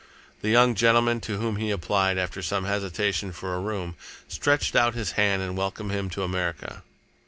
The 0.41 0.49
young 0.49 0.73
gentleman 0.73 1.21
to 1.21 1.37
whom 1.37 1.57
he 1.57 1.69
applied, 1.69 2.17
after 2.17 2.41
some 2.41 2.65
hesitation, 2.65 3.31
for 3.31 3.53
a 3.53 3.59
room, 3.59 3.95
stretched 4.27 4.75
out 4.75 4.95
his 4.95 5.11
hand 5.11 5.43
and 5.43 5.55
welcomed 5.55 5.91
him 5.91 6.09
to 6.09 6.23
America. 6.23 6.81